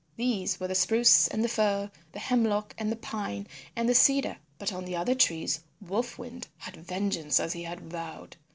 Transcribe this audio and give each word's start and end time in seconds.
These 0.17 0.59
were 0.59 0.67
the 0.67 0.73
Spruce 0.73 1.27
and 1.27 1.43
the 1.43 1.47
Fir, 1.47 1.91
the 2.13 2.17
Hemlock 2.17 2.73
and 2.79 2.91
the 2.91 2.95
Pine 2.95 3.45
and 3.75 3.87
the 3.87 3.93
Cedar. 3.93 4.37
But 4.57 4.73
on 4.73 4.85
the 4.85 4.95
other 4.95 5.13
trees 5.13 5.59
Wolf 5.79 6.17
Wind 6.17 6.47
had 6.57 6.75
vengeance 6.75 7.39
as 7.39 7.53
he 7.53 7.65
had 7.65 7.81
vowed. 7.81 8.35